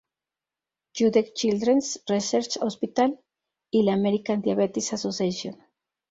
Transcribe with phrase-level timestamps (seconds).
[0.99, 3.19] Jude Children's Research Hospital,
[3.69, 5.55] y la American Diabetes Association.